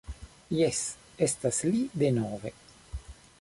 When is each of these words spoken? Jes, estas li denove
Jes, 0.61 0.79
estas 1.27 1.61
li 1.75 1.83
denove 2.05 2.55